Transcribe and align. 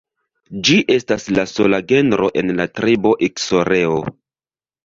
Ĝi 0.69 0.77
estas 0.95 1.25
la 1.39 1.43
sola 1.51 1.81
genro 1.93 2.31
en 2.43 2.49
la 2.61 2.67
tribo 2.81 3.15
Iksoreo. 3.29 4.01